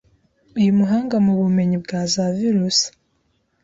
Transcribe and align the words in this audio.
Uyu 0.59 0.71
muhanga 0.79 1.15
mu 1.25 1.33
bumenyi 1.39 1.77
bwa 1.83 2.01
za 2.13 2.25
virusi 2.37 2.87